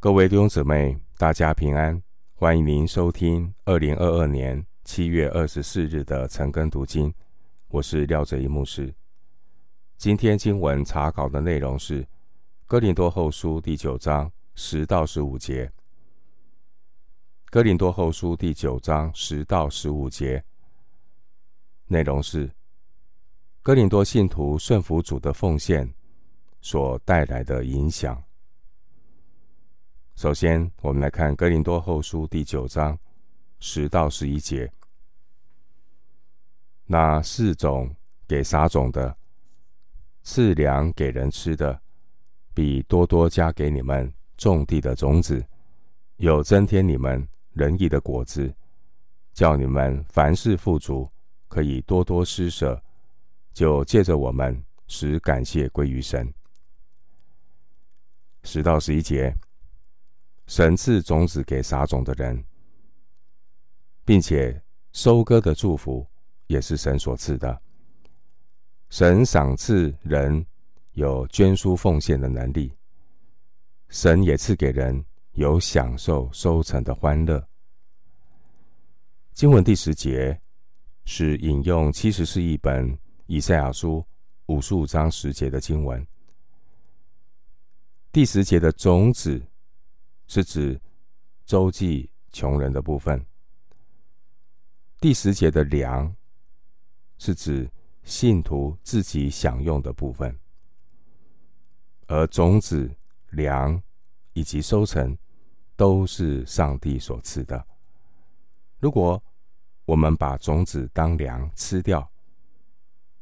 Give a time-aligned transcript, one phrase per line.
[0.00, 2.00] 各位弟兄姊妹，大家平安！
[2.32, 7.12] 欢迎您收听二零二二年七月二十四日的晨更读经。
[7.66, 8.94] 我是廖哲一牧师。
[9.96, 12.04] 今天经文查考的内容是
[12.64, 15.66] 《哥林多后书》第九章十到十五节。
[17.46, 20.40] 《哥林多后书》第九章十到十五节
[21.88, 22.48] 内容是
[23.64, 25.92] 哥林多信徒顺服主的奉献
[26.60, 28.22] 所带来的影响。
[30.18, 32.98] 首先，我们来看《哥林多后书》第九章
[33.60, 34.68] 十到十一节。
[36.86, 37.94] 那四种
[38.26, 39.16] 给撒种的，
[40.24, 41.80] 赐粮给人吃的，
[42.52, 45.46] 必多多加给你们种地的种子，
[46.16, 48.52] 有增添你们仁义的果子，
[49.32, 51.08] 叫你们凡事富足，
[51.46, 52.82] 可以多多施舍，
[53.52, 56.28] 就借着我们使感谢归于神。
[58.42, 59.32] 十到十一节。
[60.48, 62.42] 神赐种子给撒种的人，
[64.02, 64.60] 并且
[64.92, 66.06] 收割的祝福
[66.46, 67.60] 也是神所赐的。
[68.88, 70.44] 神赏赐人
[70.94, 72.72] 有捐书奉献的能力，
[73.90, 77.46] 神也赐给人有享受收成的欢乐。
[79.34, 80.40] 经文第十节
[81.04, 84.02] 是引用七十士译本以赛亚书
[84.46, 86.04] 五十五章十节的经文。
[88.10, 89.47] 第十节的种子。
[90.28, 90.80] 是指
[91.44, 93.26] 周济穷人的部分。
[95.00, 96.14] 第十节的粮
[97.16, 97.68] 是指
[98.04, 100.38] 信徒自己享用的部分，
[102.06, 102.94] 而种子、
[103.30, 103.82] 粮
[104.34, 105.16] 以及收成
[105.76, 107.66] 都是上帝所赐的。
[108.78, 109.22] 如果
[109.84, 112.08] 我们把种子当粮吃掉，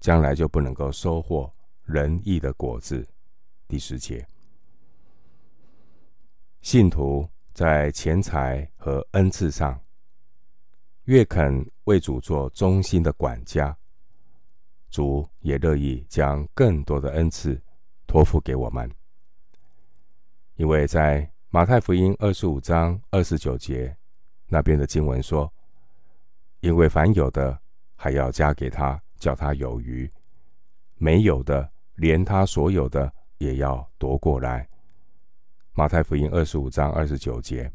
[0.00, 1.52] 将来就不能够收获
[1.84, 3.08] 仁义的果子。
[3.66, 4.26] 第十节。
[6.62, 9.80] 信徒在钱财和恩赐上，
[11.04, 13.74] 越肯为主做忠心的管家，
[14.90, 17.60] 主也乐意将更多的恩赐
[18.06, 18.90] 托付给我们。
[20.56, 23.96] 因为在马太福音二十五章二十九节
[24.46, 25.50] 那边的经文说
[26.60, 27.58] ：“因为凡有的，
[27.96, 30.06] 还要加给他，叫他有余；
[30.96, 34.68] 没有的，连他所有的也要夺过来。”
[35.72, 37.72] 马太福音二十五章二十九节，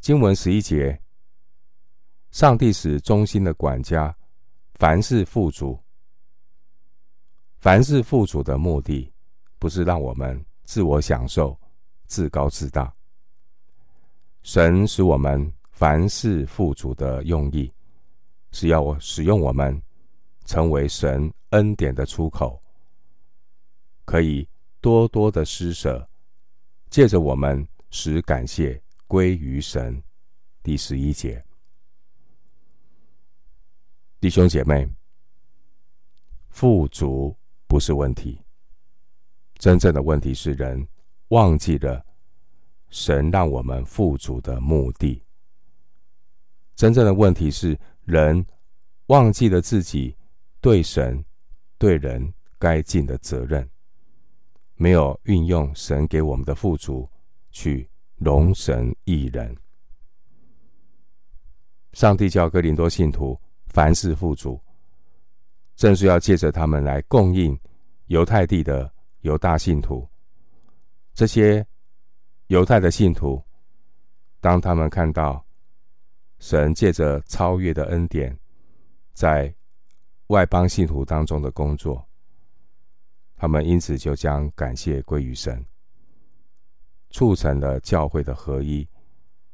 [0.00, 1.00] 经文十一节，
[2.32, 4.14] 上帝使忠心的管家
[4.74, 5.78] 凡事富足。
[7.58, 9.10] 凡事富足的目的，
[9.58, 11.58] 不是让我们自我享受、
[12.06, 12.92] 自高自大。
[14.42, 17.72] 神使我们凡事富足的用意，
[18.50, 19.80] 是要我使用我们，
[20.44, 22.60] 成为神恩典的出口，
[24.04, 24.46] 可以。
[24.80, 26.08] 多多的施舍，
[26.88, 30.02] 借着我们使感谢归于神。
[30.62, 31.42] 第十一节，
[34.20, 34.86] 弟兄姐妹，
[36.48, 37.34] 富足
[37.66, 38.40] 不是问题，
[39.54, 40.86] 真正的问题是人
[41.28, 42.04] 忘记了
[42.88, 45.22] 神让我们富足的目的。
[46.74, 48.44] 真正的问题是人
[49.06, 50.16] 忘记了自己
[50.60, 51.24] 对神、
[51.78, 53.68] 对人该尽的责任。
[54.80, 57.06] 没有运用神给我们的富足
[57.50, 57.86] 去
[58.16, 59.54] 荣神益人。
[61.92, 64.58] 上帝叫哥林多信徒凡事富足，
[65.76, 67.60] 正是要借着他们来供应
[68.06, 70.08] 犹太地的犹大信徒。
[71.12, 71.62] 这些
[72.46, 73.44] 犹太的信徒，
[74.40, 75.44] 当他们看到
[76.38, 78.34] 神借着超越的恩典，
[79.12, 79.54] 在
[80.28, 82.02] 外邦信徒当中的工作。
[83.40, 85.64] 他们因此就将感谢归于神，
[87.08, 88.86] 促成了教会的合一，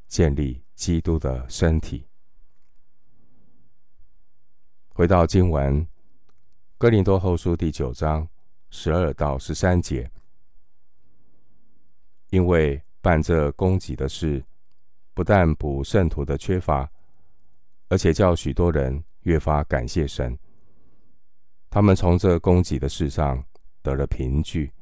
[0.09, 2.05] 建立基督的身体。
[4.89, 5.81] 回到经文，
[6.77, 8.29] 《哥林多后书》第九章
[8.71, 10.11] 十二到十三节，
[12.31, 14.45] 因为办这供给的事，
[15.15, 16.91] 不但补圣徒的缺乏，
[17.89, 20.37] 而且叫许多人越发感谢神。
[21.71, 23.41] 他们从这供给的事上。
[23.87, 24.73] 得了凭据，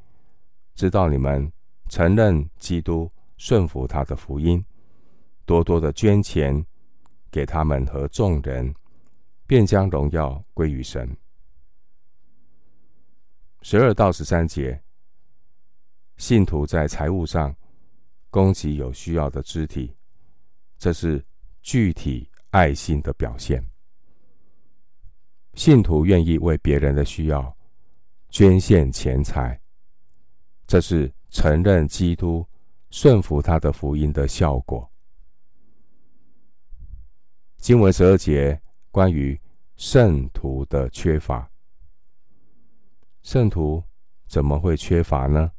[0.74, 1.52] 知道你们
[1.90, 4.64] 承认基督，顺服他的福音，
[5.44, 6.64] 多多的捐钱
[7.30, 8.74] 给他们和众人，
[9.46, 11.14] 便将荣耀归于神。
[13.60, 14.82] 十二到十三节，
[16.16, 17.54] 信徒在财务上
[18.30, 19.94] 供给有需要的肢体，
[20.78, 21.22] 这是
[21.60, 23.62] 具体爱心的表现。
[25.52, 27.54] 信徒愿意为别人的需要。
[28.34, 29.60] 捐献钱财，
[30.66, 32.44] 这是承认基督、
[32.90, 34.90] 顺服他的福音的效果。
[37.58, 38.60] 经文十二节
[38.90, 39.40] 关于
[39.76, 41.48] 圣徒的缺乏，
[43.22, 43.80] 圣徒
[44.26, 45.52] 怎么会缺乏呢？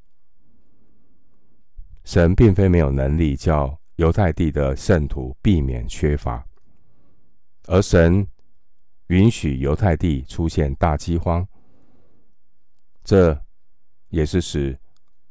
[2.04, 6.46] 神并非没有能力叫犹太地的圣徒避免缺乏，
[7.68, 8.28] 而神
[9.08, 11.48] 允许犹太地出现大饥荒，
[13.06, 13.42] 这
[14.10, 14.78] 也是使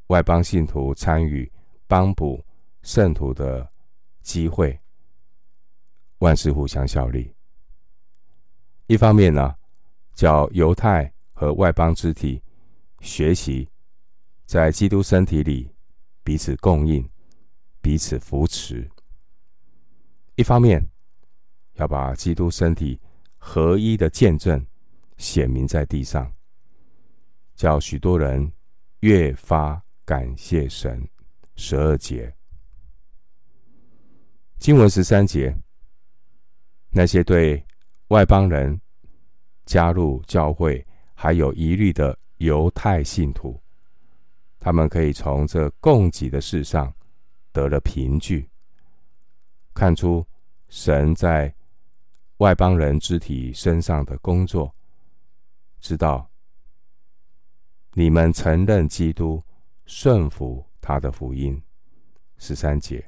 [0.06, 1.52] 外邦信徒参与
[1.86, 2.42] 帮补
[2.80, 3.70] 圣徒的
[4.22, 4.80] 机会。
[6.20, 7.34] 万事互相效力。
[8.86, 9.54] 一方面呢，
[10.14, 12.42] 叫犹太和外邦肢体
[13.00, 13.68] 学习
[14.46, 15.70] 在基督身体里。
[16.26, 17.06] 彼此供应，
[17.82, 18.90] 彼此扶持。
[20.36, 20.88] 一方面，
[21.74, 22.98] 要把基督身体
[23.36, 24.66] 合一的见证
[25.18, 26.33] 显明在地上，
[27.54, 28.52] 叫许多人
[29.00, 31.06] 越发感谢神。
[31.56, 32.34] 十二节，
[34.58, 35.56] 经文十三节，
[36.90, 37.64] 那些对
[38.08, 38.80] 外邦人
[39.66, 40.84] 加入教会
[41.14, 43.60] 还有疑虑的犹太信徒。
[44.58, 46.92] 他们可以从这供给的事上
[47.52, 48.50] 得了凭据，
[49.74, 50.26] 看出
[50.68, 51.54] 神在
[52.38, 54.74] 外邦人肢体身上的工作，
[55.80, 56.28] 知道
[57.96, 59.42] 你们承认基督，
[59.86, 61.62] 顺服他的福音。
[62.36, 63.06] 十三节，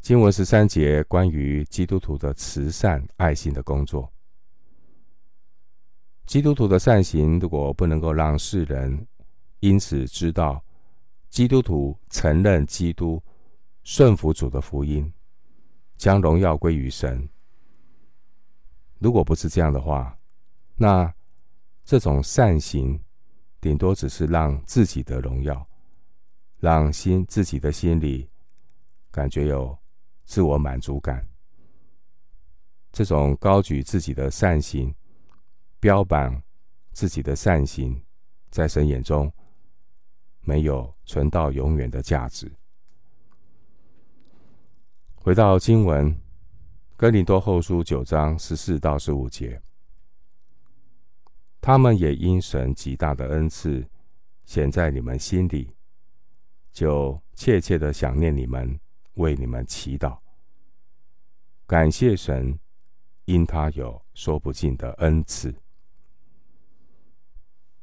[0.00, 4.10] 经文十三节关于基督徒的慈善爱心的工作。
[6.24, 9.06] 基督徒的善行，如果不能够让世人
[9.58, 10.64] 因此知道
[11.28, 13.20] 基督徒承认基督、
[13.82, 15.12] 顺服主的福音，
[15.96, 17.28] 将荣耀归于神。
[19.00, 20.16] 如果不是这样的话，
[20.76, 21.12] 那
[21.92, 22.98] 这种善行
[23.60, 25.68] 顶多只是让自己的荣耀，
[26.56, 28.30] 让心自己的心里
[29.10, 29.76] 感觉有
[30.24, 31.28] 自我满足感。
[32.92, 34.90] 这种高举自己的善行。
[35.80, 36.42] 标榜
[36.92, 38.02] 自己的善行，
[38.48, 39.30] 在神眼中
[40.40, 42.50] 没有存到永远的价值。
[45.16, 46.18] 回到经文，
[46.96, 49.60] 哥林多后书九章十四到十五节，
[51.62, 53.86] 他们也因神极大的恩赐
[54.44, 55.70] 显在你们心里，
[56.72, 58.80] 就切切的想念你们，
[59.14, 60.18] 为你们祈祷，
[61.64, 62.58] 感谢神，
[63.26, 65.54] 因他有说不尽的恩赐。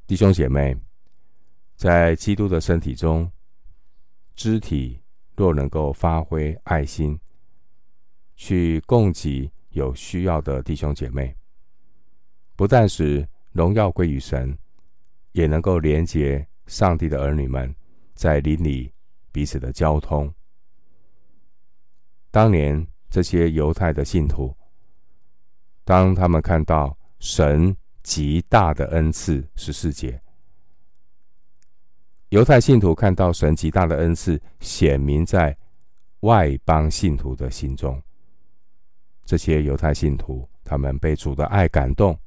[0.05, 0.75] 弟兄姐妹，
[1.77, 3.31] 在基督的身体中，
[4.35, 5.01] 肢体
[5.37, 7.17] 若能够发挥爱心，
[8.35, 11.33] 去供给有需要的弟兄姐妹，
[12.57, 14.57] 不但是荣耀归于神，
[15.31, 17.73] 也能够连接上帝的儿女们
[18.13, 18.91] 在邻里
[19.31, 20.33] 彼此的交通。
[22.31, 24.55] 当年这些犹太的信徒，
[25.83, 27.75] 当他们看到神。
[28.01, 30.19] 极大的恩赐，十四节。
[32.29, 35.55] 犹太信徒看到神极大的恩赐显明在
[36.21, 38.01] 外邦信徒的心中，
[39.25, 42.17] 这些犹太信徒他们被主的爱感动，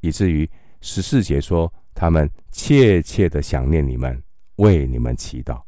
[0.00, 0.48] 以至于
[0.80, 4.22] 十四节说他们切切的想念你们，
[4.56, 5.62] 为你们祈祷。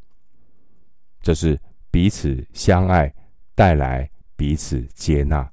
[1.20, 1.60] 这是
[1.90, 3.14] 彼此相爱，
[3.54, 5.50] 带来彼此接纳，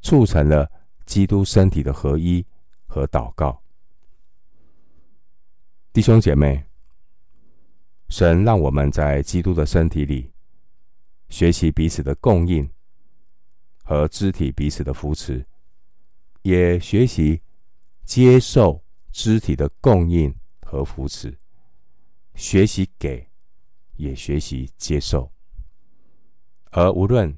[0.00, 0.70] 促成了
[1.04, 2.44] 基督身体的合一。
[2.94, 3.62] 和祷告，
[5.94, 6.62] 弟兄姐妹，
[8.10, 10.30] 神让我们在基督的身体里
[11.30, 12.70] 学习彼此的供应
[13.82, 15.42] 和肢体彼此的扶持，
[16.42, 17.40] 也学习
[18.04, 21.38] 接受肢体的供应和扶持，
[22.34, 23.28] 学习给，
[23.96, 25.32] 也学习接受，
[26.70, 27.36] 而无论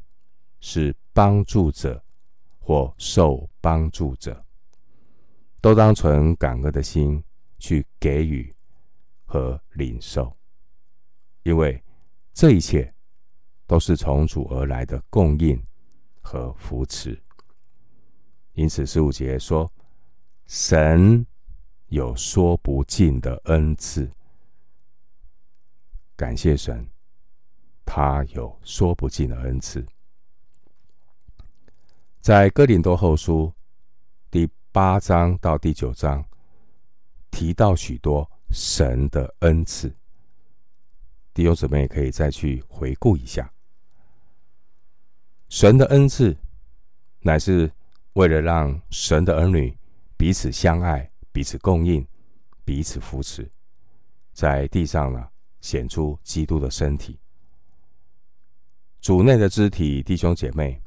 [0.61, 2.03] 是帮助者
[2.59, 4.45] 或受帮助者。
[5.61, 7.25] 都当存感恩的心
[7.59, 8.55] 去给予
[9.25, 10.37] 和领受，
[11.43, 11.83] 因为
[12.35, 12.93] 这一切
[13.67, 15.59] 都是从主而来的供应
[16.21, 17.19] 和扶持。
[18.53, 19.73] 因此，十五节说
[20.47, 21.27] ：“神
[21.89, 24.11] 有说不尽的恩赐。”
[26.17, 26.89] 感谢神，
[27.85, 29.85] 他有说不尽的恩赐。
[32.21, 33.53] 在哥林多后书
[34.31, 36.25] 第八章到第九章
[37.31, 39.95] 提到许多神的恩赐，
[41.35, 43.53] 弟兄姊妹也可以再去回顾一下。
[45.49, 46.37] 神的恩赐
[47.21, 47.71] 乃是
[48.15, 49.77] 为了让神的儿女
[50.25, 52.03] 彼此相爱、彼此供应、
[52.65, 53.47] 彼此扶持，
[54.33, 55.29] 在地上呢，
[55.61, 57.21] 显出基督的身体。
[59.03, 60.83] 主内的肢体弟兄姐妹，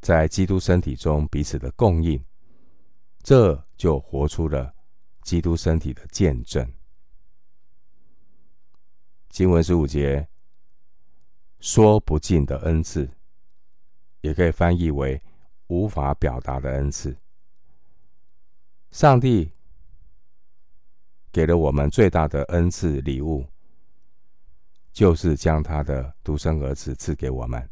[0.00, 2.24] 在基督身体中彼此的供应，
[3.20, 4.72] 这就活出了
[5.22, 6.72] 基督身体的见证。
[9.28, 10.28] 经文十五节，
[11.58, 13.10] 说不尽的恩赐，
[14.20, 15.20] 也可以翻译为
[15.66, 17.16] 无法表达的恩赐。
[18.96, 19.52] 上帝
[21.30, 23.46] 给了我们最大的恩赐礼物。
[24.90, 27.68] 就是将他的独生儿子赐给我们，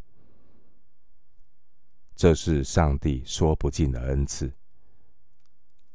[2.14, 4.52] 这是上帝说不尽的恩赐，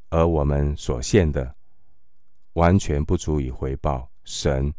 [0.09, 1.55] 而我们所献的，
[2.53, 4.73] 完全不足以回报神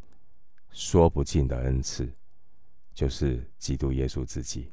[0.73, 2.13] 说不尽的恩赐，
[2.93, 4.73] 就是基督耶稣自己。